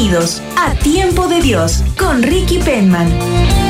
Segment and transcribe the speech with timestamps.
[0.00, 3.69] Bienvenidos a Tiempo de Dios con Ricky Penman.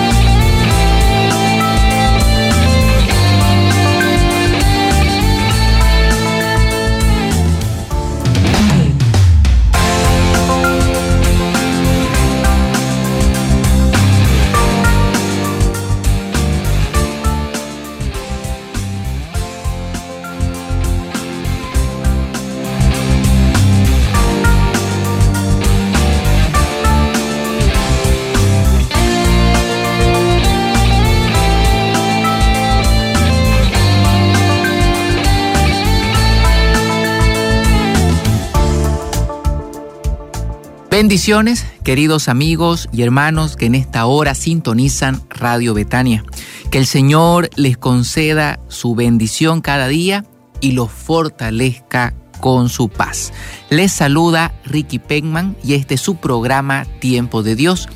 [41.01, 46.27] Bendiciones, queridos amigos y hermanos que en esta hora sintonizan Radio Betania.
[46.71, 50.27] Que el Señor les conceda su bendición cada día
[50.61, 53.33] y los fortalezca con su paz.
[53.71, 57.89] Les saluda Ricky Pegman y este es su programa Tiempo de Dios.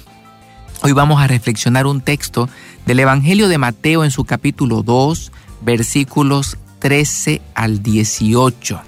[0.81, 2.49] Hoy vamos a reflexionar un texto
[2.87, 5.31] del Evangelio de Mateo en su capítulo 2,
[5.61, 8.81] versículos 13 al 18.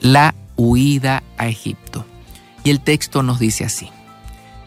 [0.00, 2.04] La huida a Egipto.
[2.64, 3.90] Y el texto nos dice así.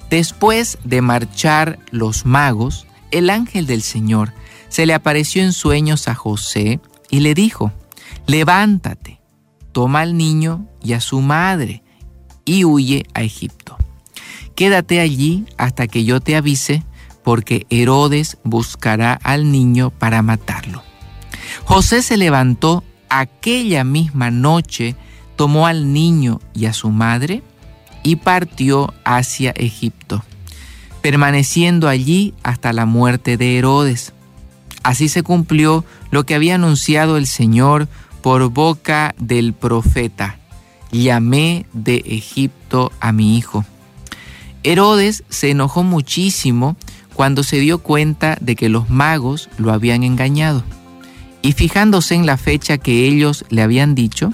[0.10, 4.34] Después de marchar los magos, el ángel del Señor
[4.70, 7.74] se le apareció en sueños a José y le dijo,
[8.26, 9.20] levántate,
[9.72, 11.84] toma al niño y a su madre
[12.46, 13.78] y huye a Egipto.
[14.56, 16.84] Quédate allí hasta que yo te avise,
[17.24, 20.82] porque Herodes buscará al niño para matarlo.
[21.66, 24.96] José se levantó aquella misma noche,
[25.36, 27.44] tomó al niño y a su madre,
[28.08, 30.24] y partió hacia Egipto,
[31.02, 34.14] permaneciendo allí hasta la muerte de Herodes.
[34.82, 37.90] Así se cumplió lo que había anunciado el Señor
[38.22, 40.40] por boca del profeta.
[40.90, 43.66] Llamé de Egipto a mi hijo.
[44.64, 46.78] Herodes se enojó muchísimo
[47.14, 50.64] cuando se dio cuenta de que los magos lo habían engañado.
[51.42, 54.32] Y fijándose en la fecha que ellos le habían dicho,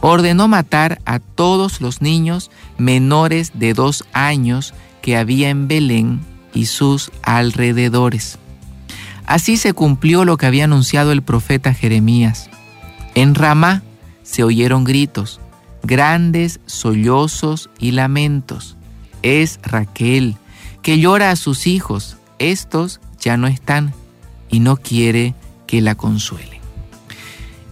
[0.00, 6.20] ordenó matar a todos los niños menores de dos años que había en Belén
[6.54, 8.38] y sus alrededores.
[9.26, 12.48] Así se cumplió lo que había anunciado el profeta Jeremías.
[13.14, 13.82] En Ramá
[14.22, 15.40] se oyeron gritos,
[15.82, 18.76] grandes sollozos y lamentos.
[19.22, 20.36] Es Raquel,
[20.82, 22.16] que llora a sus hijos.
[22.38, 23.92] Estos ya no están
[24.48, 25.34] y no quiere
[25.66, 26.57] que la consuele.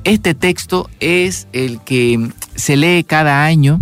[0.07, 3.81] Este texto es el que se lee cada año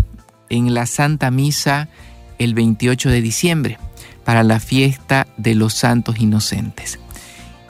[0.49, 1.91] en la Santa Misa
[2.39, 3.79] el 28 de diciembre
[4.25, 6.99] para la fiesta de los santos inocentes.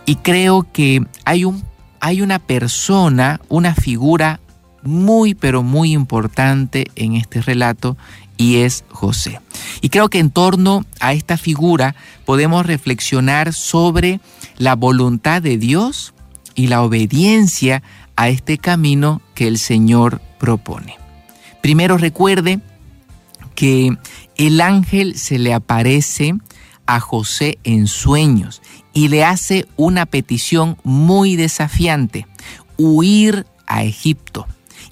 [0.06, 1.64] Y creo que hay, un,
[1.98, 4.38] hay una persona, una figura
[4.84, 7.97] muy, pero muy importante en este relato
[8.37, 9.41] y es José.
[9.81, 14.20] Y creo que en torno a esta figura podemos reflexionar sobre
[14.59, 16.14] la voluntad de Dios
[16.54, 17.82] y la obediencia
[18.16, 20.98] a este camino que el Señor propone.
[21.62, 22.60] Primero recuerde
[23.54, 23.97] que
[24.36, 26.34] el ángel se le aparece
[26.86, 28.60] a José en sueños
[28.92, 32.26] y le hace una petición muy desafiante,
[32.76, 34.46] huir a Egipto.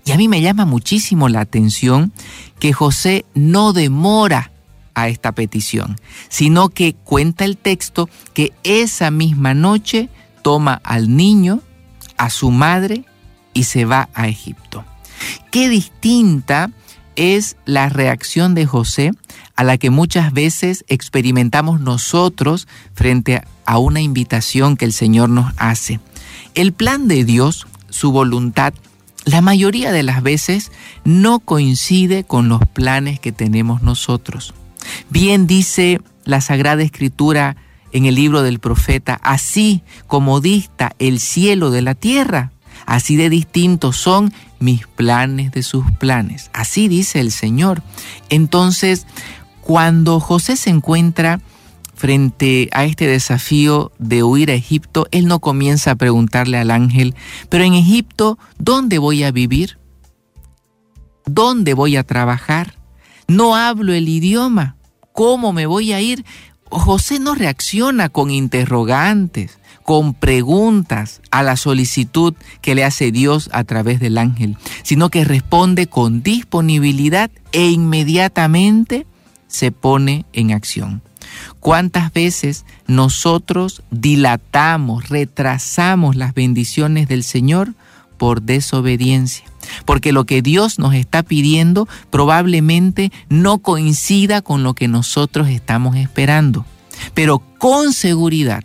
[0.05, 2.13] Y a mí me llama muchísimo la atención
[2.59, 4.51] que José no demora
[4.95, 10.09] a esta petición, sino que cuenta el texto que esa misma noche
[10.43, 11.61] toma al niño,
[12.17, 13.05] a su madre
[13.55, 14.85] y se va a Egipto.
[15.51, 16.71] Qué distinta
[17.17, 19.13] es la reacción de José
[19.55, 25.53] a la que muchas veces experimentamos nosotros frente a una invitación que el Señor nos
[25.57, 26.01] hace.
[26.55, 28.75] El plan de Dios, su voluntad,
[29.25, 30.73] la mayoría de las veces
[31.05, 34.55] no coincide con los planes que tenemos nosotros.
[35.11, 37.57] Bien dice la Sagrada Escritura
[37.93, 42.52] en el libro del profeta, así como dista el cielo de la tierra,
[42.87, 46.51] Así de distintos son mis planes de sus planes.
[46.53, 47.83] Así dice el Señor.
[48.29, 49.07] Entonces,
[49.61, 51.41] cuando José se encuentra
[51.95, 57.15] frente a este desafío de huir a Egipto, él no comienza a preguntarle al ángel,
[57.49, 59.79] pero en Egipto, ¿dónde voy a vivir?
[61.27, 62.75] ¿Dónde voy a trabajar?
[63.29, 64.77] No hablo el idioma.
[65.13, 66.25] ¿Cómo me voy a ir?
[66.73, 73.65] José no reacciona con interrogantes, con preguntas a la solicitud que le hace Dios a
[73.65, 79.07] través del ángel, sino que responde con disponibilidad e inmediatamente
[79.49, 81.03] se pone en acción.
[81.61, 87.75] ¿Cuántas veces nosotros dilatamos, retrasamos las bendiciones del Señor
[88.17, 89.45] por desobediencia?
[89.85, 95.97] Porque lo que Dios nos está pidiendo probablemente no coincida con lo que nosotros estamos
[95.97, 96.65] esperando.
[97.15, 98.65] Pero con seguridad,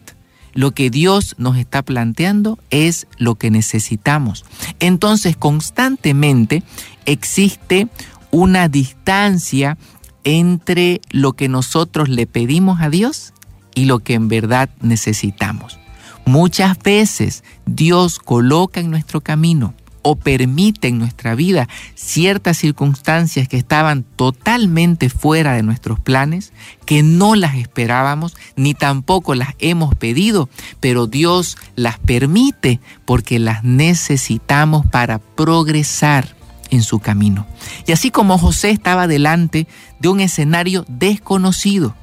[0.54, 4.44] lo que Dios nos está planteando es lo que necesitamos.
[4.80, 6.64] Entonces, constantemente
[7.06, 7.88] existe
[8.32, 9.78] una distancia
[10.24, 13.34] entre lo que nosotros le pedimos a Dios
[13.76, 15.80] y lo que en verdad necesitamos.
[16.26, 19.74] Muchas veces Dios coloca en nuestro camino
[20.10, 26.54] o permite en nuestra vida ciertas circunstancias que estaban totalmente fuera de nuestros planes,
[26.86, 30.48] que no las esperábamos ni tampoco las hemos pedido,
[30.80, 36.38] pero Dios las permite porque las necesitamos para progresar
[36.70, 37.46] en su camino.
[37.86, 39.68] Y así como José estaba delante
[40.00, 41.98] de un escenario desconocido,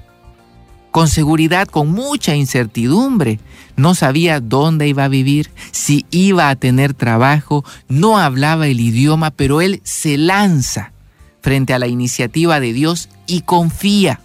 [0.95, 3.41] con seguridad, con mucha incertidumbre,
[3.75, 9.33] no sabía dónde iba a vivir, si iba a tener trabajo, no hablaba el idioma,
[9.33, 10.93] pero él se lanza
[11.41, 14.21] frente a la iniciativa de Dios y confía.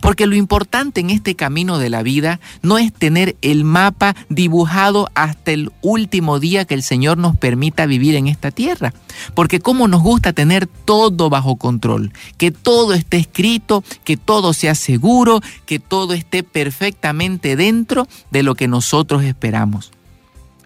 [0.00, 5.10] Porque lo importante en este camino de la vida no es tener el mapa dibujado
[5.14, 8.92] hasta el último día que el Señor nos permita vivir en esta tierra.
[9.34, 14.74] Porque como nos gusta tener todo bajo control, que todo esté escrito, que todo sea
[14.74, 19.92] seguro, que todo esté perfectamente dentro de lo que nosotros esperamos.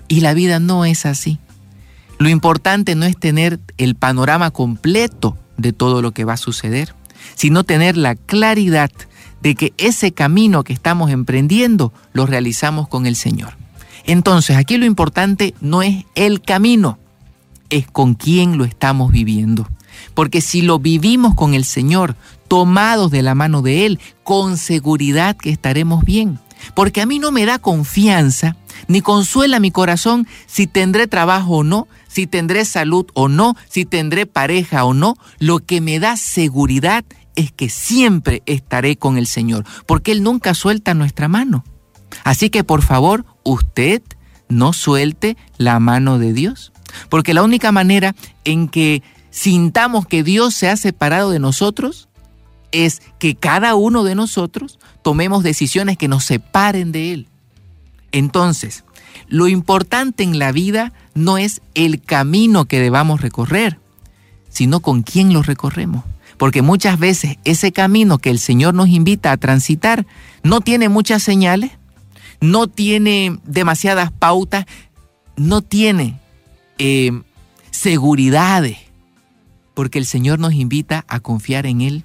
[0.08, 1.38] Y la vida no es así.
[2.18, 6.94] Lo importante no es tener el panorama completo de todo lo que va a suceder
[7.34, 8.90] sino tener la claridad
[9.42, 13.56] de que ese camino que estamos emprendiendo lo realizamos con el Señor.
[14.04, 16.98] Entonces, aquí lo importante no es el camino,
[17.70, 19.68] es con quién lo estamos viviendo.
[20.14, 22.16] Porque si lo vivimos con el Señor,
[22.48, 26.38] tomados de la mano de Él, con seguridad que estaremos bien.
[26.74, 28.56] Porque a mí no me da confianza,
[28.88, 33.84] ni consuela mi corazón si tendré trabajo o no, si tendré salud o no, si
[33.84, 35.16] tendré pareja o no.
[35.38, 37.04] Lo que me da seguridad
[37.36, 41.64] es que siempre estaré con el Señor, porque Él nunca suelta nuestra mano.
[42.22, 44.02] Así que por favor, usted
[44.48, 46.72] no suelte la mano de Dios,
[47.08, 48.14] porque la única manera
[48.44, 52.08] en que sintamos que Dios se ha separado de nosotros
[52.74, 57.28] es que cada uno de nosotros tomemos decisiones que nos separen de Él.
[58.12, 58.84] Entonces,
[59.28, 63.78] lo importante en la vida no es el camino que debamos recorrer,
[64.50, 66.04] sino con quién lo recorremos
[66.36, 70.06] porque muchas veces ese camino que el Señor nos invita a transitar
[70.42, 71.70] no tiene muchas señales,
[72.40, 74.66] no tiene demasiadas pautas,
[75.36, 76.18] no tiene
[76.78, 77.12] eh,
[77.70, 78.78] seguridades,
[79.74, 82.04] porque el Señor nos invita a confiar en Él.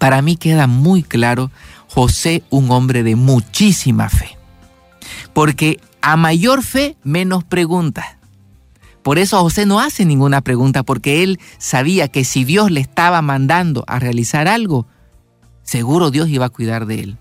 [0.00, 1.50] Para mí queda muy claro
[1.86, 4.38] José, un hombre de muchísima fe,
[5.34, 8.06] porque a mayor fe, menos preguntas.
[9.02, 13.20] Por eso José no hace ninguna pregunta, porque él sabía que si Dios le estaba
[13.20, 14.86] mandando a realizar algo,
[15.64, 17.18] seguro Dios iba a cuidar de él.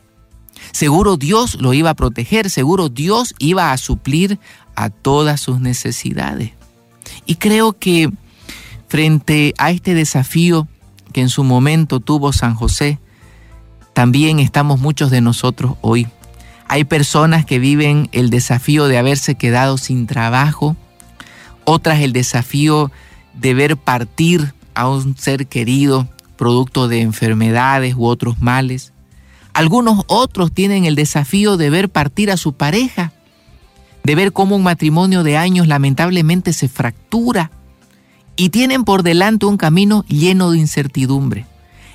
[0.72, 4.40] Seguro Dios lo iba a proteger, seguro Dios iba a suplir
[4.76, 6.52] a todas sus necesidades.
[7.26, 8.10] Y creo que
[8.88, 10.70] frente a este desafío
[11.12, 13.00] que en su momento tuvo San José,
[13.94, 16.08] también estamos muchos de nosotros hoy.
[16.68, 20.76] Hay personas que viven el desafío de haberse quedado sin trabajo,
[21.66, 22.92] otras el desafío
[23.34, 28.94] de ver partir a un ser querido producto de enfermedades u otros males.
[29.54, 33.12] Algunos otros tienen el desafío de ver partir a su pareja,
[34.04, 37.52] de ver cómo un matrimonio de años lamentablemente se fractura
[38.40, 41.46] y tienen por delante un camino lleno de incertidumbre.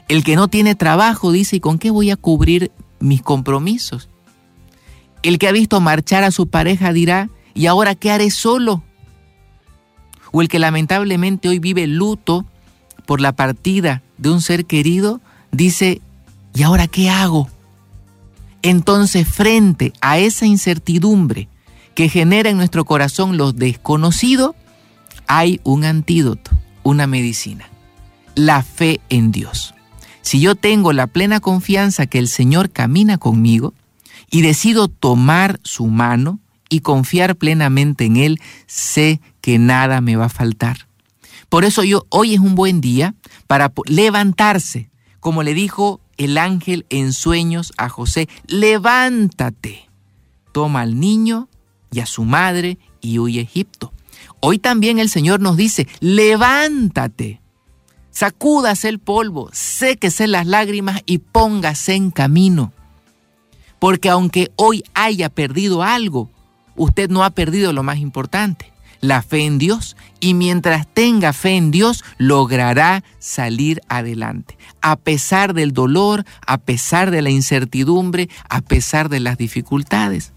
[0.09, 2.71] El que no tiene trabajo dice, ¿y con qué voy a cubrir
[3.01, 4.11] mis compromisos?
[5.23, 8.83] El que ha visto marchar a su pareja dirá, ¿y ahora qué haré solo?
[10.33, 12.45] o el que lamentablemente hoy vive luto
[13.07, 15.21] por la partida de un ser querido,
[15.53, 16.03] dice,
[16.55, 17.49] ¿y ahora qué hago?
[18.61, 21.49] Entonces, frente a esa incertidumbre
[21.95, 24.57] que genera en nuestro corazón lo desconocido,
[25.27, 26.51] hay un antídoto,
[26.83, 27.69] una medicina,
[28.35, 29.75] la fe en Dios.
[30.23, 33.75] Si yo tengo la plena confianza que el Señor camina conmigo
[34.31, 36.41] y decido tomar su mano
[36.71, 40.89] y confiar plenamente en Él, sé que nada me va a faltar.
[41.49, 43.15] Por eso yo, hoy es un buen día
[43.47, 44.91] para levantarse,
[45.21, 49.89] como le dijo el ángel en sueños a José, levántate,
[50.53, 51.49] toma al niño
[51.93, 53.93] y a su madre y huye a Egipto.
[54.41, 57.41] Hoy también el Señor nos dice, levántate,
[58.11, 62.73] sacúdase el polvo, séquese las lágrimas y póngase en camino.
[63.79, 66.31] Porque aunque hoy haya perdido algo,
[66.77, 69.97] usted no ha perdido lo más importante, la fe en Dios.
[70.21, 74.57] Y mientras tenga fe en Dios, logrará salir adelante.
[74.81, 80.33] A pesar del dolor, a pesar de la incertidumbre, a pesar de las dificultades.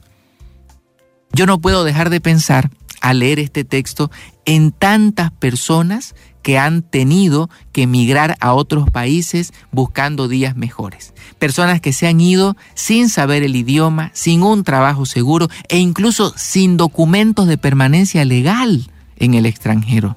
[1.31, 2.69] Yo no puedo dejar de pensar
[3.01, 4.11] al leer este texto
[4.45, 11.13] en tantas personas que han tenido que emigrar a otros países buscando días mejores.
[11.39, 16.33] Personas que se han ido sin saber el idioma, sin un trabajo seguro e incluso
[16.37, 20.15] sin documentos de permanencia legal en el extranjero.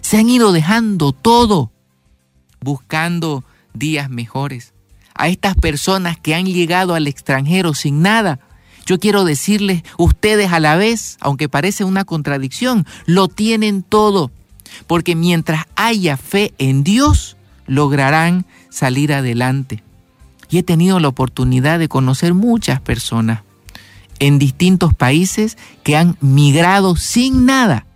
[0.00, 1.72] Se han ido dejando todo
[2.60, 4.72] buscando días mejores.
[5.14, 8.40] A estas personas que han llegado al extranjero sin nada,
[8.86, 14.30] yo quiero decirles, ustedes a la vez, aunque parece una contradicción, lo tienen todo
[14.86, 19.82] porque mientras haya fe en Dios, lograrán salir adelante.
[20.48, 23.42] Y he tenido la oportunidad de conocer muchas personas
[24.18, 27.86] en distintos países que han migrado sin nada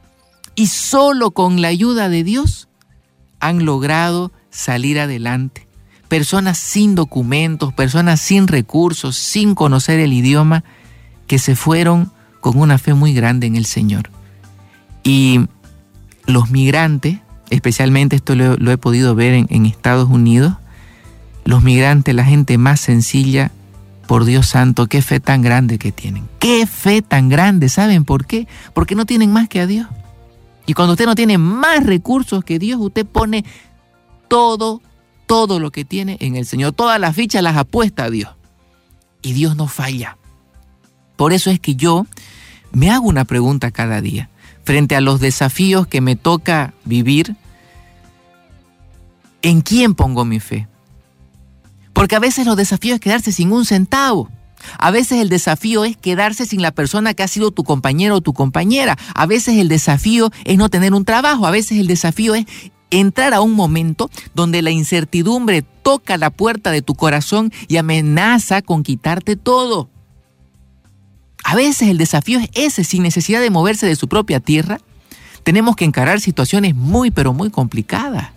[0.54, 2.68] y solo con la ayuda de Dios
[3.38, 5.66] han logrado salir adelante.
[6.08, 10.64] Personas sin documentos, personas sin recursos, sin conocer el idioma,
[11.30, 12.10] que se fueron
[12.40, 14.10] con una fe muy grande en el Señor.
[15.04, 15.38] Y
[16.26, 17.20] los migrantes,
[17.50, 20.54] especialmente esto lo, he podido ver en, en Estados Unidos,
[21.44, 23.52] los migrantes, la gente más sencilla,
[24.08, 26.28] por Dios santo, qué fe tan grande que tienen.
[26.40, 28.48] Qué fe tan grande, ¿saben por qué?
[28.74, 29.86] Porque no tienen más que a Dios.
[30.66, 33.44] Y cuando usted no tiene más recursos que Dios, usted pone
[34.26, 34.82] todo,
[35.26, 36.72] todo lo que tiene en el Señor.
[36.72, 38.30] Todas las fichas las apuesta a Dios.
[39.22, 40.16] Y Dios no falla.
[41.20, 42.06] Por eso es que yo
[42.72, 44.30] me hago una pregunta cada día
[44.64, 47.36] frente a los desafíos que me toca vivir,
[49.42, 50.66] ¿en quién pongo mi fe?
[51.92, 54.30] Porque a veces los desafíos es quedarse sin un centavo.
[54.78, 58.20] A veces el desafío es quedarse sin la persona que ha sido tu compañero o
[58.22, 58.96] tu compañera.
[59.14, 61.46] A veces el desafío es no tener un trabajo.
[61.46, 62.46] A veces el desafío es
[62.88, 68.62] entrar a un momento donde la incertidumbre toca la puerta de tu corazón y amenaza
[68.62, 69.90] con quitarte todo.
[71.44, 74.78] A veces el desafío es ese, sin necesidad de moverse de su propia tierra,
[75.42, 78.30] tenemos que encarar situaciones muy, pero muy complicadas.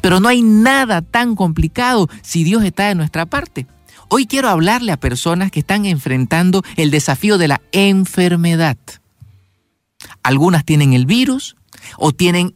[0.00, 3.66] Pero no hay nada tan complicado si Dios está de nuestra parte.
[4.08, 8.76] Hoy quiero hablarle a personas que están enfrentando el desafío de la enfermedad.
[10.22, 11.56] Algunas tienen el virus
[11.96, 12.54] o tienen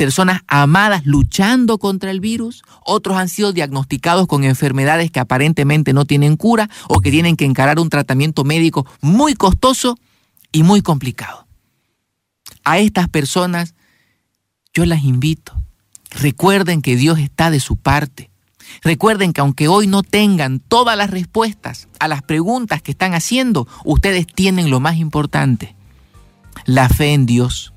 [0.00, 6.06] personas amadas luchando contra el virus, otros han sido diagnosticados con enfermedades que aparentemente no
[6.06, 9.98] tienen cura o que tienen que encarar un tratamiento médico muy costoso
[10.52, 11.46] y muy complicado.
[12.64, 13.74] A estas personas
[14.72, 15.52] yo las invito.
[16.12, 18.30] Recuerden que Dios está de su parte.
[18.82, 23.68] Recuerden que aunque hoy no tengan todas las respuestas a las preguntas que están haciendo,
[23.84, 25.76] ustedes tienen lo más importante,
[26.64, 27.74] la fe en Dios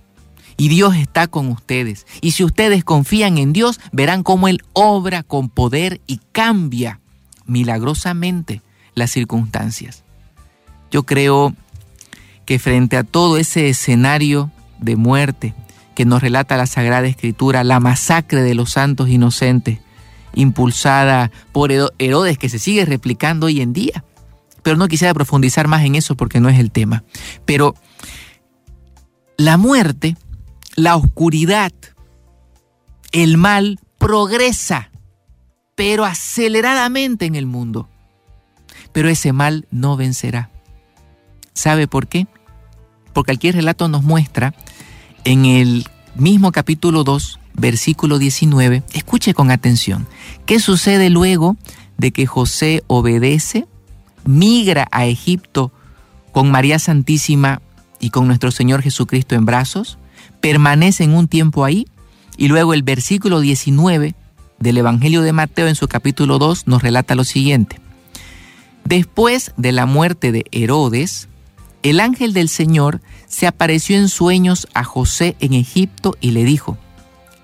[0.58, 2.06] y Dios está con ustedes.
[2.22, 7.00] Y si ustedes confían en Dios, verán cómo Él obra con poder y cambia
[7.46, 8.62] milagrosamente
[8.96, 10.04] las circunstancias.
[10.92, 11.56] Yo creo
[12.46, 15.54] que frente a todo ese escenario de muerte
[15.96, 19.80] que nos relata la Sagrada Escritura, la masacre de los santos inocentes,
[20.34, 24.04] impulsada por Herodes, que se sigue replicando hoy en día.
[24.64, 27.04] Pero no quisiera profundizar más en eso porque no es el tema.
[27.46, 27.76] Pero
[29.38, 30.16] la muerte
[30.76, 31.72] la oscuridad,
[33.12, 34.92] el mal progresa,
[35.76, 37.90] pero aceleradamente en el mundo.
[38.92, 40.50] Pero ese mal no vencerá.
[41.54, 42.28] ¿Sabe por qué?
[43.14, 44.54] Porque aquí el relato nos muestra
[45.24, 50.08] en el mismo capítulo 2, versículo 19, escuche con atención,
[50.46, 51.56] ¿qué sucede luego
[51.98, 53.68] de que José obedece,
[54.26, 55.72] migra a Egipto
[56.32, 57.62] con María Santísima
[58.00, 59.98] y con nuestro Señor Jesucristo en brazos?
[60.44, 61.88] Permanecen un tiempo ahí
[62.36, 64.14] y luego el versículo 19
[64.60, 67.80] del Evangelio de Mateo en su capítulo 2 nos relata lo siguiente.
[68.84, 71.30] Después de la muerte de Herodes,
[71.82, 76.78] el ángel del Señor se apareció en sueños a José en Egipto y le dijo,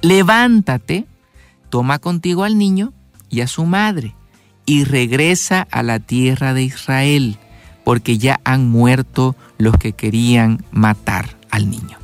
[0.01, 1.05] levántate,
[1.69, 2.91] toma contigo al niño
[3.29, 4.13] y a su madre
[4.65, 7.37] y regresa a la tierra de Israel,
[7.85, 11.98] porque ya han muerto los que querían matar al niño.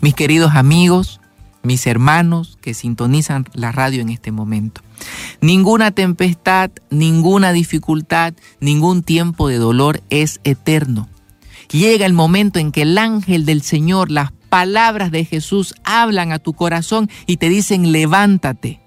[0.00, 1.20] Mis queridos amigos,
[1.62, 4.80] mis hermanos que sintonizan la radio en este momento.
[5.40, 11.08] Ninguna tempestad, ninguna dificultad, ningún tiempo de dolor es eterno.
[11.70, 16.38] Llega el momento en que el ángel del Señor, las palabras de Jesús hablan a
[16.38, 18.80] tu corazón y te dicen levántate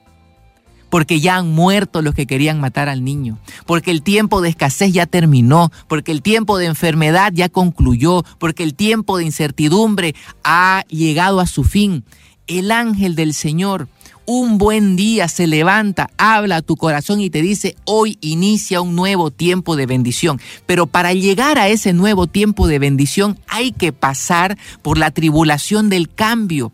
[0.91, 4.93] porque ya han muerto los que querían matar al niño, porque el tiempo de escasez
[4.93, 10.83] ya terminó, porque el tiempo de enfermedad ya concluyó, porque el tiempo de incertidumbre ha
[10.89, 12.03] llegado a su fin.
[12.45, 13.87] El ángel del Señor
[14.25, 18.95] un buen día se levanta, habla a tu corazón y te dice, hoy inicia un
[18.95, 20.39] nuevo tiempo de bendición.
[20.65, 25.89] Pero para llegar a ese nuevo tiempo de bendición hay que pasar por la tribulación
[25.89, 26.71] del cambio,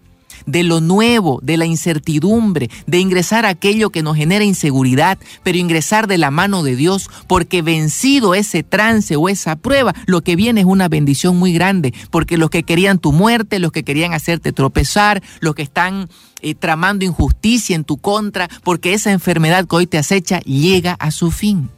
[0.48, 6.08] de lo nuevo, de la incertidumbre, de ingresar aquello que nos genera inseguridad, pero ingresar
[6.08, 10.62] de la mano de Dios, porque vencido ese trance o esa prueba, lo que viene
[10.62, 14.54] es una bendición muy grande, porque los que querían tu muerte, los que querían hacerte
[14.54, 16.10] tropezar, los que están
[16.42, 21.12] eh, tramando injusticia en tu contra, porque esa enfermedad que hoy te acecha llega a
[21.12, 21.70] su fin.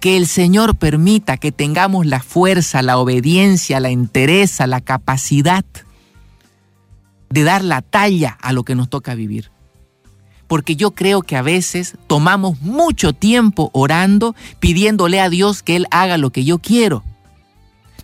[0.00, 5.64] Que el Señor permita que tengamos la fuerza, la obediencia, la entereza, la capacidad
[7.30, 9.50] de dar la talla a lo que nos toca vivir.
[10.46, 15.86] Porque yo creo que a veces tomamos mucho tiempo orando, pidiéndole a Dios que Él
[15.90, 17.04] haga lo que yo quiero.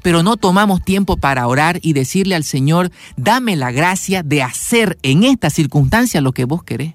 [0.03, 4.99] Pero no tomamos tiempo para orar y decirle al Señor, dame la gracia de hacer
[5.03, 6.95] en esta circunstancia lo que vos querés.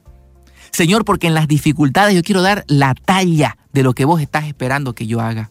[0.72, 4.46] Señor, porque en las dificultades yo quiero dar la talla de lo que vos estás
[4.46, 5.50] esperando que yo haga.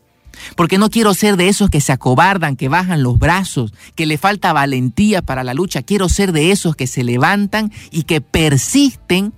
[0.56, 4.18] Porque no quiero ser de esos que se acobardan, que bajan los brazos, que le
[4.18, 5.82] falta valentía para la lucha.
[5.82, 9.32] Quiero ser de esos que se levantan y que persisten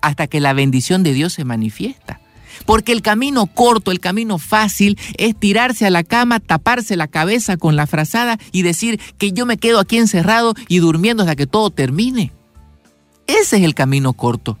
[0.00, 2.20] hasta que la bendición de Dios se manifiesta.
[2.66, 7.56] Porque el camino corto, el camino fácil es tirarse a la cama, taparse la cabeza
[7.56, 11.46] con la frazada y decir que yo me quedo aquí encerrado y durmiendo hasta que
[11.46, 12.32] todo termine.
[13.26, 14.58] Ese es el camino corto.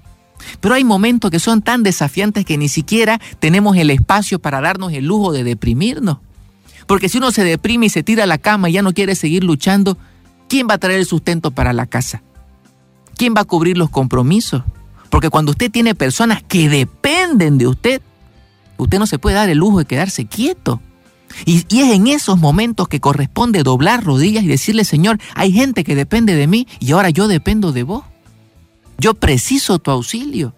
[0.60, 4.92] Pero hay momentos que son tan desafiantes que ni siquiera tenemos el espacio para darnos
[4.92, 6.18] el lujo de deprimirnos.
[6.86, 9.14] Porque si uno se deprime y se tira a la cama y ya no quiere
[9.14, 9.98] seguir luchando,
[10.48, 12.22] ¿quién va a traer el sustento para la casa?
[13.16, 14.62] ¿Quién va a cubrir los compromisos?
[15.10, 18.02] Porque cuando usted tiene personas que dependen de usted,
[18.78, 20.80] usted no se puede dar el lujo de quedarse quieto.
[21.44, 25.84] Y, y, es en esos momentos que corresponde doblar rodillas y decirle, Señor, hay gente
[25.84, 28.04] que depende de mí y ahora yo dependo de vos.
[28.98, 30.54] Yo preciso tu auxilio.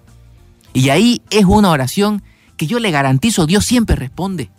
[0.72, 2.22] Y ahí es una oración
[2.56, 4.50] que yo le garantizo, Dios siempre responde.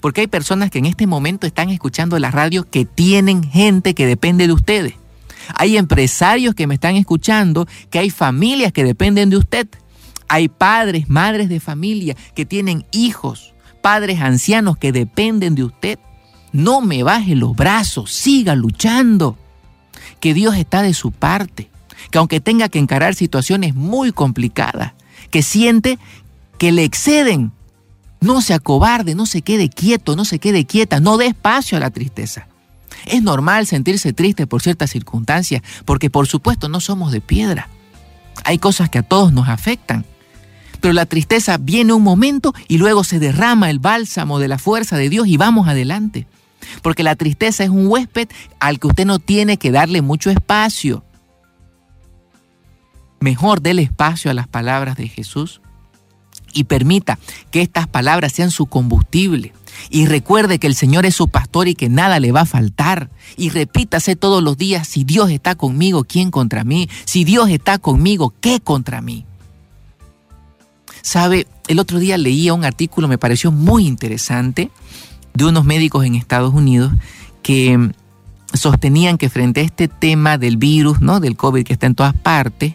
[0.00, 4.06] Porque hay personas que en este momento están escuchando la radio que tienen gente que
[4.06, 4.94] depende de ustedes.
[5.54, 9.68] Hay empresarios que me están escuchando, que hay familias que dependen de usted.
[10.26, 16.00] Hay padres, madres de familia que tienen hijos, padres ancianos que dependen de usted.
[16.50, 19.38] No me baje los brazos, siga luchando.
[20.18, 21.70] Que Dios está de su parte
[22.10, 24.92] que aunque tenga que encarar situaciones muy complicadas,
[25.30, 25.98] que siente
[26.58, 27.52] que le exceden,
[28.20, 31.80] no se acobarde, no se quede quieto, no se quede quieta, no dé espacio a
[31.80, 32.48] la tristeza.
[33.04, 37.68] Es normal sentirse triste por ciertas circunstancias, porque por supuesto no somos de piedra.
[38.44, 40.04] Hay cosas que a todos nos afectan.
[40.80, 44.96] Pero la tristeza viene un momento y luego se derrama el bálsamo de la fuerza
[44.96, 46.26] de Dios y vamos adelante.
[46.82, 48.28] Porque la tristeza es un huésped
[48.60, 51.04] al que usted no tiene que darle mucho espacio
[53.20, 55.60] mejor déle espacio a las palabras de Jesús
[56.52, 57.18] y permita
[57.50, 59.52] que estas palabras sean su combustible.
[59.90, 63.10] Y recuerde que el Señor es su pastor y que nada le va a faltar.
[63.36, 66.88] Y repítase todos los días, si Dios está conmigo, ¿quién contra mí?
[67.04, 69.26] Si Dios está conmigo, ¿qué contra mí?
[71.02, 74.70] Sabe, el otro día leía un artículo, me pareció muy interesante,
[75.34, 76.92] de unos médicos en Estados Unidos
[77.42, 77.90] que
[78.54, 81.20] sostenían que frente a este tema del virus, ¿no?
[81.20, 82.74] del COVID que está en todas partes,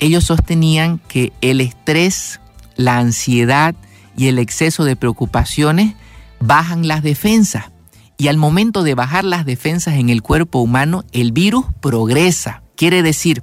[0.00, 2.40] ellos sostenían que el estrés,
[2.76, 3.74] la ansiedad
[4.16, 5.94] y el exceso de preocupaciones
[6.40, 7.70] bajan las defensas.
[8.16, 12.62] Y al momento de bajar las defensas en el cuerpo humano, el virus progresa.
[12.76, 13.42] Quiere decir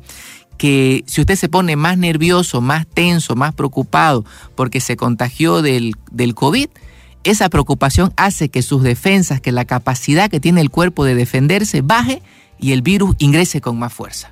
[0.58, 5.96] que si usted se pone más nervioso, más tenso, más preocupado porque se contagió del,
[6.12, 6.68] del COVID,
[7.24, 11.82] esa preocupación hace que sus defensas, que la capacidad que tiene el cuerpo de defenderse
[11.82, 12.22] baje
[12.60, 14.32] y el virus ingrese con más fuerza.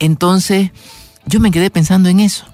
[0.00, 0.72] Entonces,
[1.26, 2.46] yo me quedé pensando en eso.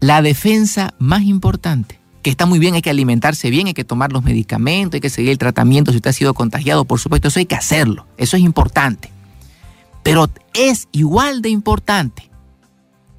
[0.00, 4.12] La defensa más importante, que está muy bien, hay que alimentarse bien, hay que tomar
[4.12, 7.38] los medicamentos, hay que seguir el tratamiento si usted ha sido contagiado, por supuesto, eso
[7.38, 9.10] hay que hacerlo, eso es importante.
[10.02, 12.30] Pero es igual de importante,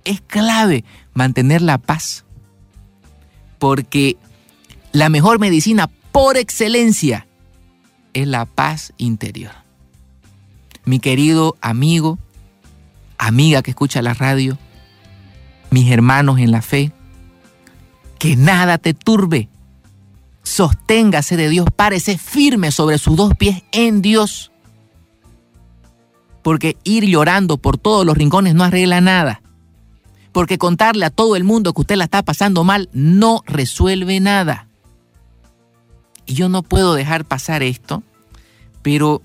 [0.06, 2.26] es clave mantener la paz,
[3.58, 4.18] porque
[4.92, 7.28] la mejor medicina por excelencia
[8.14, 9.52] es la paz interior.
[10.86, 12.18] mi querido amigo,
[13.20, 14.58] amiga que escucha la radio,
[15.70, 16.92] mis hermanos en la fe,
[18.18, 19.50] que nada te turbe.
[20.42, 24.52] Sosténgase de Dios, párese firme sobre sus dos pies en Dios.
[26.42, 29.42] Porque ir llorando por todos los rincones no arregla nada.
[30.32, 34.68] Porque contarle a todo el mundo que usted la está pasando mal no resuelve nada.
[36.26, 38.04] Y yo no puedo dejar pasar esto,
[38.82, 39.22] pero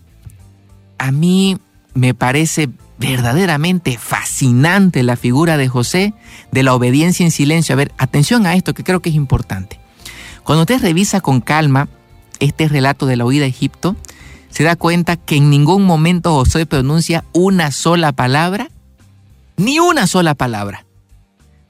[0.98, 1.58] a mí
[1.94, 2.70] me parece
[3.06, 6.14] verdaderamente fascinante la figura de José
[6.52, 7.74] de la obediencia en silencio.
[7.74, 9.78] A ver, atención a esto que creo que es importante.
[10.42, 11.88] Cuando usted revisa con calma
[12.40, 13.94] este relato de la huida a Egipto,
[14.48, 18.70] se da cuenta que en ningún momento José pronuncia una sola palabra,
[19.56, 20.86] ni una sola palabra.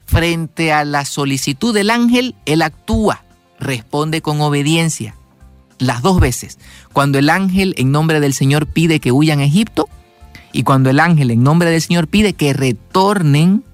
[0.05, 3.25] Frente a la solicitud del ángel, él actúa,
[3.59, 5.15] responde con obediencia.
[5.79, 6.59] Las dos veces.
[6.93, 9.89] Cuando el ángel en nombre del Señor pide que huyan a Egipto
[10.55, 13.65] y cuando el ángel en nombre del Señor pide que retornen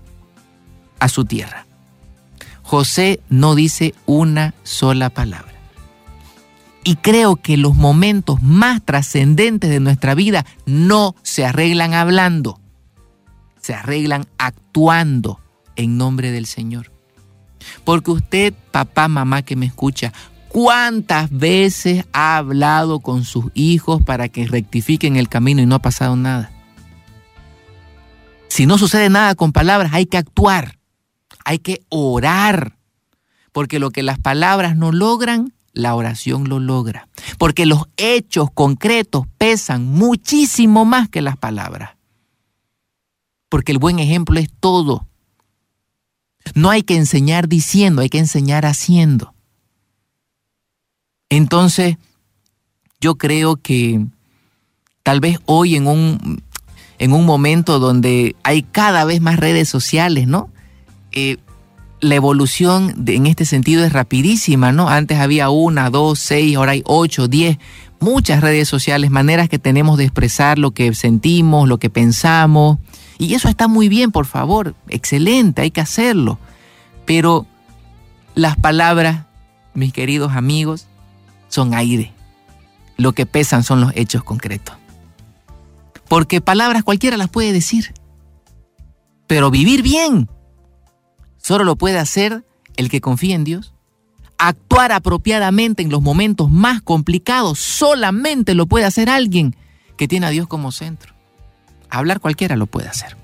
[1.00, 1.68] a su tierra.
[2.64, 5.54] José no dice una sola palabra.
[6.84, 12.60] Y creo que los momentos más trascendentes de nuestra vida no se arreglan hablando,
[13.62, 15.40] se arreglan actuando
[15.76, 16.92] en nombre del Señor.
[17.84, 20.14] Porque usted, papá, mamá que me escucha,
[20.48, 25.80] ¿cuántas veces ha hablado con sus hijos para que rectifiquen el camino y no ha
[25.80, 26.52] pasado nada?
[28.52, 30.78] Si no sucede nada con palabras, hay que actuar,
[31.46, 32.76] hay que orar,
[33.54, 39.26] porque lo que las palabras no logran, la oración lo logra, porque los hechos concretos
[39.38, 41.92] pesan muchísimo más que las palabras,
[43.48, 45.08] porque el buen ejemplo es todo.
[46.54, 49.34] No hay que enseñar diciendo, hay que enseñar haciendo.
[51.30, 51.96] Entonces,
[53.00, 54.06] yo creo que
[55.04, 56.44] tal vez hoy en un
[57.02, 60.52] en un momento donde hay cada vez más redes sociales, ¿no?
[61.12, 61.38] Eh,
[62.00, 64.88] la evolución en este sentido es rapidísima, ¿no?
[64.88, 67.58] Antes había una, dos, seis, ahora hay ocho, diez,
[68.00, 72.78] muchas redes sociales, maneras que tenemos de expresar lo que sentimos, lo que pensamos.
[73.18, 76.38] Y eso está muy bien, por favor, excelente, hay que hacerlo.
[77.08, 77.48] Pero
[78.36, 79.26] las palabras,
[79.74, 80.86] mis queridos amigos,
[81.50, 82.12] son aire.
[82.98, 84.76] Lo que pesan son los hechos concretos.
[86.12, 87.94] Porque palabras cualquiera las puede decir.
[89.28, 90.28] Pero vivir bien
[91.38, 92.44] solo lo puede hacer
[92.76, 93.74] el que confía en Dios.
[94.38, 99.56] Actuar apropiadamente en los momentos más complicados solamente lo puede hacer alguien
[99.96, 101.14] que tiene a Dios como centro.
[101.90, 103.16] Hablar cualquiera lo puede hacer.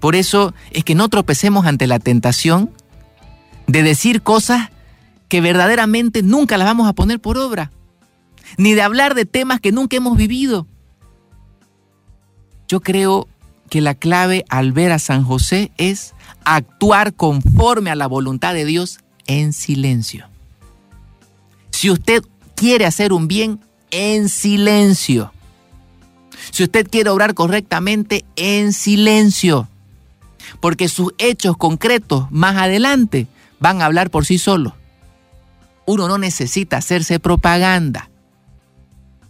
[0.00, 2.72] Por eso es que no tropecemos ante la tentación
[3.66, 4.68] de decir cosas
[5.28, 7.70] que verdaderamente nunca las vamos a poner por obra,
[8.58, 10.66] ni de hablar de temas que nunca hemos vivido.
[12.74, 13.28] Yo creo
[13.70, 16.12] que la clave al ver a San José es
[16.44, 20.26] actuar conforme a la voluntad de Dios en silencio.
[21.70, 22.24] Si usted
[22.56, 23.60] quiere hacer un bien,
[23.92, 25.32] en silencio.
[26.50, 29.68] Si usted quiere obrar correctamente, en silencio.
[30.58, 33.28] Porque sus hechos concretos más adelante
[33.60, 34.72] van a hablar por sí solos.
[35.86, 38.10] Uno no necesita hacerse propaganda.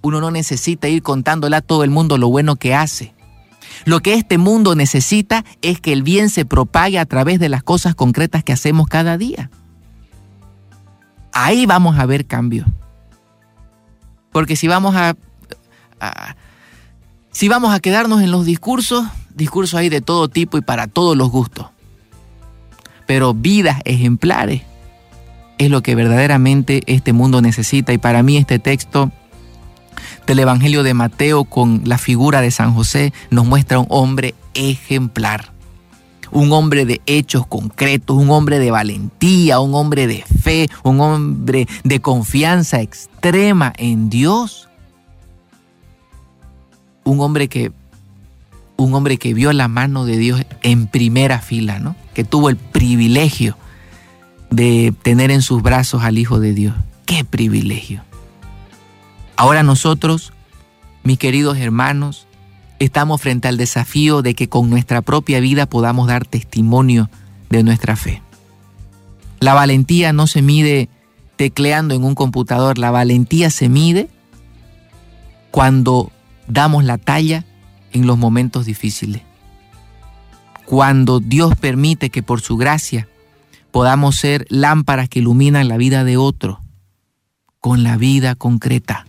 [0.01, 3.14] Uno no necesita ir contándole a todo el mundo lo bueno que hace.
[3.85, 7.63] Lo que este mundo necesita es que el bien se propague a través de las
[7.63, 9.51] cosas concretas que hacemos cada día.
[11.33, 12.65] Ahí vamos a ver cambio.
[14.33, 15.17] Porque si vamos a,
[17.31, 21.17] si vamos a quedarnos en los discursos, discursos hay de todo tipo y para todos
[21.17, 21.67] los gustos.
[23.07, 24.63] Pero vidas ejemplares
[25.59, 29.13] es lo que verdaderamente este mundo necesita y para mí este texto
[30.27, 35.53] del Evangelio de Mateo con la figura de San José nos muestra un hombre ejemplar,
[36.31, 41.69] un hombre de hechos concretos, un hombre de valentía, un hombre de fe, un hombre
[41.85, 44.69] de confianza extrema en Dios.
[47.05, 47.71] Un hombre que
[48.77, 51.95] un hombre que vio la mano de Dios en primera fila, ¿no?
[52.13, 53.57] Que tuvo el privilegio
[54.51, 56.75] de tener en sus brazos al Hijo de Dios.
[57.07, 58.03] ¡Qué privilegio!
[59.37, 60.33] Ahora nosotros,
[61.03, 62.27] mis queridos hermanos,
[62.79, 67.11] estamos frente al desafío de que con nuestra propia vida podamos dar testimonio
[67.51, 68.23] de nuestra fe.
[69.41, 70.89] La valentía no se mide
[71.37, 74.09] tecleando en un computador, la valentía se mide
[75.51, 76.13] cuando
[76.47, 77.45] damos la talla
[77.93, 79.23] en los momentos difíciles.
[80.65, 83.09] Cuando Dios permite que por su gracia
[83.73, 86.61] podamos ser lámparas que iluminan la vida de otro
[87.61, 89.07] con la vida concreta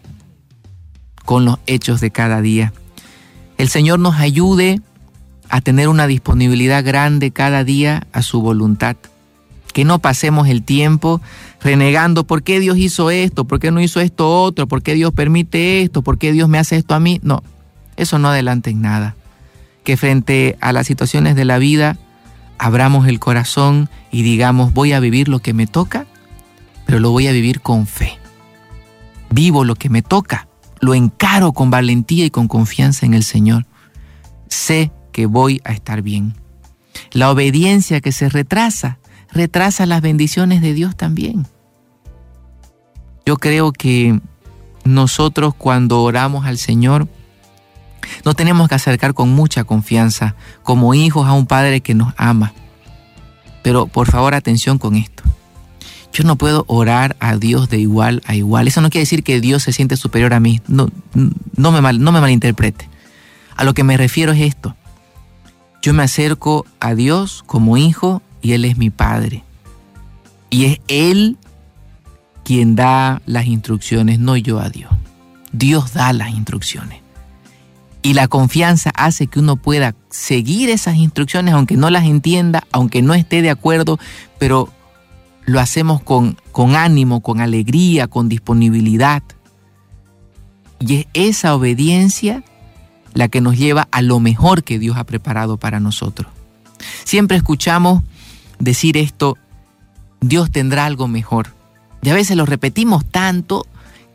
[1.26, 2.72] con los hechos de cada día.
[3.58, 4.82] el Señor nos ayude
[5.50, 8.96] a tener una disponibilidad grande cada día a su voluntad.
[9.74, 11.22] Que no pasemos el tiempo
[11.62, 15.12] renegando por qué Dios hizo esto, por qué no hizo esto otro, por qué Dios
[15.14, 17.20] permite esto, por qué Dios me hace esto a mí.
[17.24, 17.44] No,
[17.98, 19.16] eso no adelante en nada.
[19.84, 21.98] Que frente a las situaciones de la vida
[22.58, 26.06] abramos el corazón y digamos voy a vivir lo que me toca,
[26.86, 28.18] pero lo voy a vivir con fe.
[29.30, 30.48] Vivo lo que me toca,
[30.86, 33.66] lo encaro con valentía y con confianza en el Señor.
[34.48, 36.36] Sé que voy a estar bien.
[37.12, 39.00] La obediencia que se retrasa,
[39.32, 41.48] retrasa las bendiciones de Dios también.
[43.26, 44.20] Yo creo que
[44.84, 47.08] nosotros cuando oramos al Señor,
[48.24, 52.54] nos tenemos que acercar con mucha confianza, como hijos a un Padre que nos ama.
[53.64, 55.25] Pero por favor, atención con esto.
[56.16, 58.70] Yo no puedo orar a Dios de igual a igual.
[58.70, 60.62] Eso no quiere decir que Dios se siente superior a mí.
[60.66, 60.88] No,
[61.58, 62.88] no, me, mal, me malinterprete.
[63.58, 64.78] A lo que me refiero es esto.
[65.82, 69.44] Yo me acerco a Dios como hijo y Él es mi Padre.
[70.50, 71.38] Y es Él
[72.46, 74.94] quien da las instrucciones, no yo a Dios.
[75.52, 77.02] Dios da las instrucciones.
[78.04, 83.02] Y la confianza hace que uno pueda seguir esas instrucciones, aunque no las entienda, aunque
[83.02, 84.00] no esté de acuerdo,
[84.40, 84.70] pero
[85.46, 89.24] lo hacemos con, con ánimo, con alegría, con disponibilidad.
[90.80, 92.44] Y es esa obediencia
[93.14, 96.28] la que nos lleva a lo mejor que Dios ha preparado para nosotros.
[97.04, 98.04] Siempre escuchamos
[98.60, 99.38] decir esto,
[100.22, 101.54] Dios tendrá algo mejor.
[102.02, 103.66] Y a veces lo repetimos tanto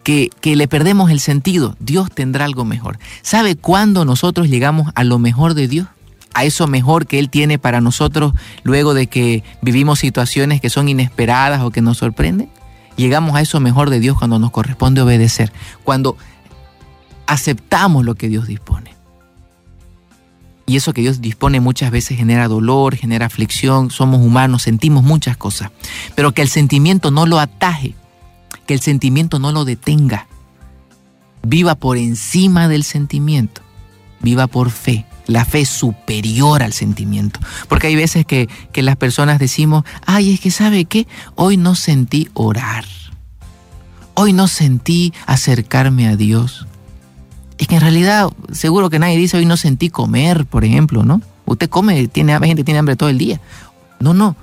[0.04, 1.76] que, que, le perdemos el sentido.
[1.80, 2.98] Dios tendrá algo mejor.
[3.22, 5.88] ¿Sabe cuándo nosotros llegamos a lo mejor de Dios?
[6.34, 10.88] A eso mejor que Él tiene para nosotros luego de que vivimos situaciones que son
[10.88, 12.48] inesperadas o que nos sorprenden.
[12.96, 15.52] Llegamos a eso mejor de Dios cuando nos corresponde obedecer,
[15.84, 16.16] cuando
[17.26, 18.90] aceptamos lo que Dios dispone.
[20.70, 25.36] Y eso que Dios dispone muchas veces genera dolor, genera aflicción, somos humanos, sentimos muchas
[25.36, 25.72] cosas.
[26.14, 27.96] Pero que el sentimiento no lo ataje,
[28.66, 30.28] que el sentimiento no lo detenga.
[31.42, 33.62] Viva por encima del sentimiento,
[34.20, 35.06] viva por fe.
[35.30, 37.40] La fe superior al sentimiento.
[37.68, 41.74] Porque hay veces que, que las personas decimos, ay, es que sabe qué, hoy no
[41.74, 42.84] sentí orar.
[44.14, 46.66] Hoy no sentí acercarme a Dios.
[47.58, 51.20] Es que en realidad, seguro que nadie dice hoy no sentí comer, por ejemplo, ¿no?
[51.44, 53.40] Usted come, tiene gente tiene hambre todo el día.
[53.98, 54.36] No, no.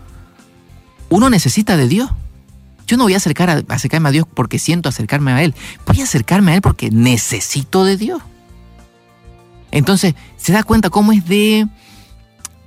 [1.09, 2.11] Uno necesita de Dios.
[2.85, 5.55] Yo no voy a, acercar a, acercarme a Dios porque siento acercarme a Él.
[5.85, 8.21] Voy a acercarme a Él porque necesito de Dios.
[9.77, 11.67] Entonces, se da cuenta cómo es de,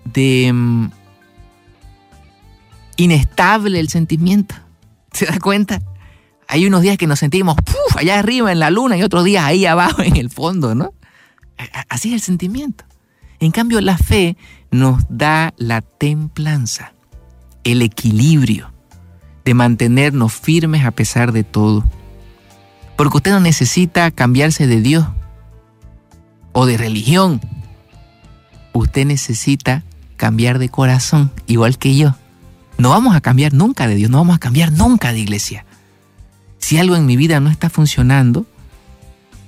[0.04, 0.90] de um,
[2.96, 4.54] inestable el sentimiento.
[5.12, 5.82] ¿Se da cuenta?
[6.46, 7.56] Hay unos días que nos sentimos
[7.96, 10.94] allá arriba en la luna y otros días ahí abajo en el fondo, ¿no?
[11.88, 12.84] Así es el sentimiento.
[13.40, 14.36] En cambio, la fe
[14.70, 16.94] nos da la templanza,
[17.64, 18.72] el equilibrio
[19.44, 21.84] de mantenernos firmes a pesar de todo.
[22.96, 25.06] Porque usted no necesita cambiarse de Dios
[26.52, 27.40] o de religión.
[28.72, 29.84] Usted necesita
[30.16, 32.14] cambiar de corazón, igual que yo.
[32.78, 35.64] No vamos a cambiar nunca de Dios, no vamos a cambiar nunca de iglesia.
[36.58, 38.46] Si algo en mi vida no está funcionando,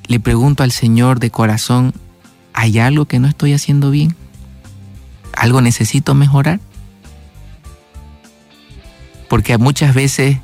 [0.06, 1.94] le pregunto al Señor de corazón,
[2.52, 4.16] ¿hay algo que no estoy haciendo bien?
[5.34, 6.60] ¿Algo necesito mejorar?
[9.28, 10.38] Porque muchas veces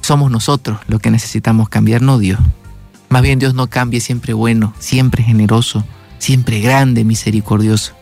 [0.00, 2.40] somos nosotros los que necesitamos cambiar, no Dios.
[3.12, 5.84] Más bien Dios no cambia, siempre bueno, siempre generoso,
[6.18, 7.92] siempre grande, misericordioso.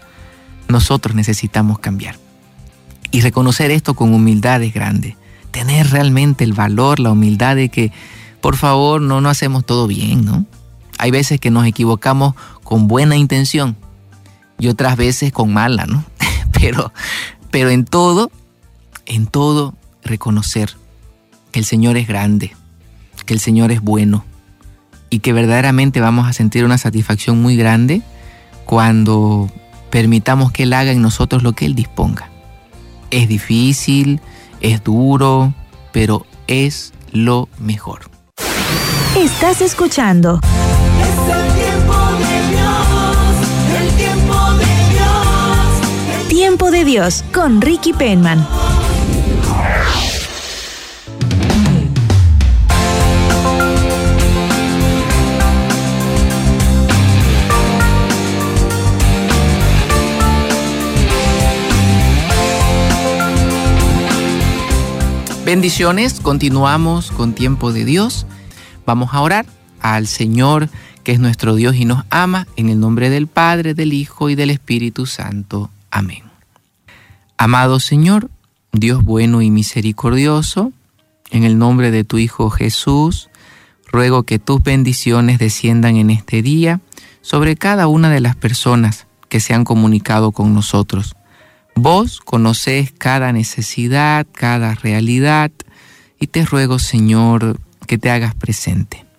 [0.68, 2.14] Nosotros necesitamos cambiar.
[3.11, 5.16] Y reconocer esto con humildad es grande.
[5.51, 7.90] Tener realmente el valor, la humildad de que,
[8.40, 10.46] por favor, no, no hacemos todo bien, ¿no?
[10.96, 13.77] Hay veces que nos equivocamos con buena intención
[14.61, 16.05] y otras veces con mala, ¿no?
[16.53, 16.92] Pero,
[17.51, 18.31] pero en todo
[19.07, 20.77] en todo reconocer
[21.51, 22.55] que el Señor es grande,
[23.27, 24.25] que el Señor es bueno
[25.11, 28.03] y que verdaderamente vamos a sentir una satisfacción muy grande
[28.64, 29.51] cuando
[29.90, 32.31] permitamos que Él haga en nosotros lo que Él disponga.
[33.11, 34.20] Es difícil,
[34.61, 35.53] es duro,
[35.92, 38.03] pero es lo mejor.
[39.16, 40.40] Estás escuchando.
[41.03, 42.87] Es el tiempo de Dios,
[43.81, 46.29] el tiempo de Dios.
[46.29, 48.46] Tiempo de Dios con Ricky Penman.
[65.50, 68.24] Bendiciones, continuamos con tiempo de Dios.
[68.86, 69.46] Vamos a orar
[69.80, 70.68] al Señor
[71.02, 74.36] que es nuestro Dios y nos ama, en el nombre del Padre, del Hijo y
[74.36, 75.68] del Espíritu Santo.
[75.90, 76.22] Amén.
[77.36, 78.30] Amado Señor,
[78.70, 80.72] Dios bueno y misericordioso,
[81.32, 83.28] en el nombre de tu Hijo Jesús,
[83.90, 86.80] ruego que tus bendiciones desciendan en este día
[87.22, 91.16] sobre cada una de las personas que se han comunicado con nosotros.
[91.74, 95.50] Vos conocés cada necesidad, cada realidad,
[96.18, 99.11] y te ruego, Señor, que te hagas presente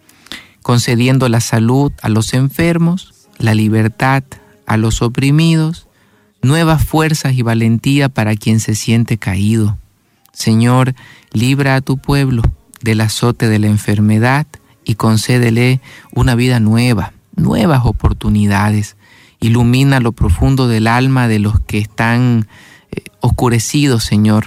[0.61, 4.23] concediendo la salud a los enfermos, la libertad
[4.65, 5.87] a los oprimidos,
[6.41, 9.77] nuevas fuerzas y valentía para quien se siente caído.
[10.31, 10.95] Señor,
[11.33, 12.43] libra a tu pueblo
[12.81, 14.47] del azote de la enfermedad
[14.85, 15.81] y concédele
[16.13, 18.95] una vida nueva, nuevas oportunidades.
[19.41, 22.47] Ilumina lo profundo del alma de los que están
[22.91, 24.45] eh, oscurecidos, Señor,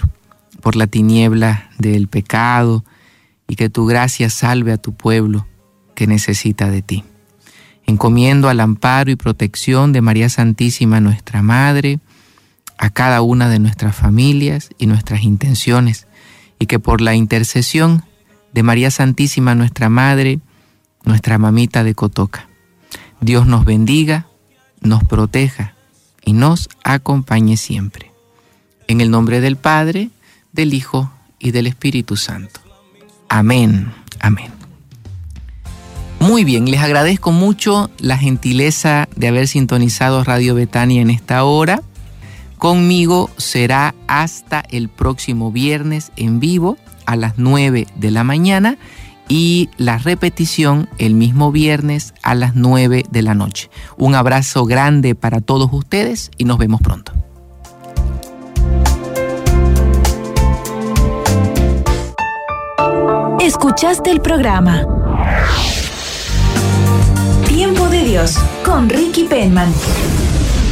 [0.62, 2.84] por la tiniebla del pecado,
[3.48, 5.46] y que tu gracia salve a tu pueblo
[5.94, 7.04] que necesita de ti.
[7.86, 11.98] Encomiendo al amparo y protección de María Santísima, nuestra Madre,
[12.78, 16.06] a cada una de nuestras familias y nuestras intenciones,
[16.58, 18.04] y que por la intercesión
[18.52, 20.38] de María Santísima, nuestra Madre,
[21.04, 22.48] nuestra mamita de Cotoca,
[23.20, 24.28] Dios nos bendiga,
[24.84, 25.74] nos proteja
[26.24, 28.12] y nos acompañe siempre.
[28.86, 30.10] En el nombre del Padre,
[30.52, 32.60] del Hijo y del Espíritu Santo.
[33.28, 34.52] Amén, amén.
[36.20, 41.82] Muy bien, les agradezco mucho la gentileza de haber sintonizado Radio Betania en esta hora.
[42.56, 48.78] Conmigo será hasta el próximo viernes en vivo a las 9 de la mañana
[49.28, 53.70] y la repetición el mismo viernes a las 9 de la noche.
[53.96, 57.12] Un abrazo grande para todos ustedes y nos vemos pronto.
[63.40, 64.86] Escuchaste el programa
[67.46, 69.72] Tiempo de Dios con Ricky Penman.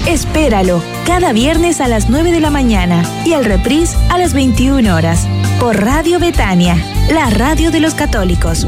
[0.06, 4.94] Espéralo cada viernes a las 9 de la mañana y el reprise a las 21
[4.94, 5.28] horas
[5.62, 6.74] por Radio Betania,
[7.12, 8.66] la radio de los católicos.